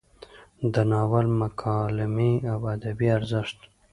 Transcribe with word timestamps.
د 0.73 0.75
ناول 0.91 1.27
مکالمې 1.41 2.33
او 2.51 2.59
ادبي 2.75 3.07
ارزښت: 3.17 3.59